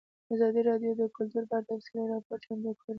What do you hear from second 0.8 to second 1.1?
د